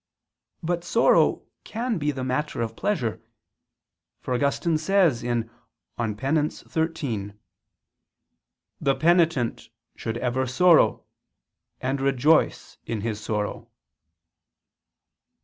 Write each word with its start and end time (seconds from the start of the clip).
But 0.63 0.83
sorrow 0.83 1.43
can 1.63 1.99
be 1.99 2.09
the 2.09 2.23
matter 2.23 2.59
of 2.63 2.75
pleasure; 2.75 3.21
for 4.19 4.33
Augustine 4.33 4.79
says 4.79 5.21
(De 5.21 5.47
Poenit. 5.95 6.51
xiii): 6.51 7.33
"The 8.81 8.95
penitent 8.95 9.69
should 9.95 10.17
ever 10.17 10.47
sorrow, 10.47 11.05
and 11.79 12.01
rejoice 12.01 12.79
in 12.83 13.01
his 13.01 13.19
sorrow." 13.21 13.69